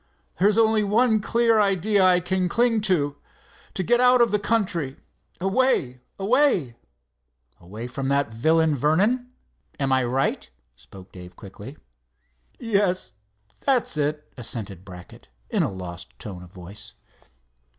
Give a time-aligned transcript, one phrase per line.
[0.39, 4.97] There's only one clear idea I can cling to—to get out of the country,
[5.39, 6.75] away—away——"
[7.59, 9.29] "Away from that villain, Vernon?
[9.79, 11.77] Am I right?" spoke Dave, quickly.
[12.57, 13.13] "Yes,
[13.59, 16.95] that's it," assented Brackett, in a lost tone of voice.